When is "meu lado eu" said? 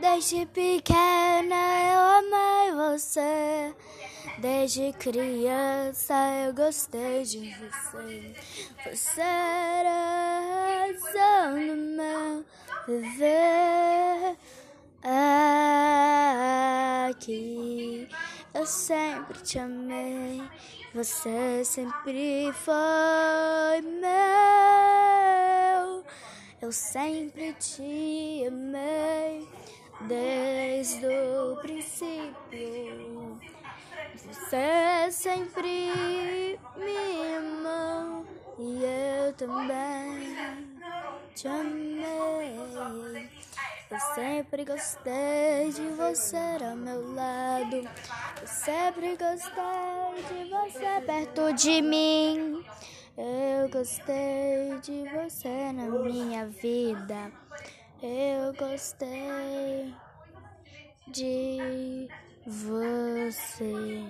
46.76-48.46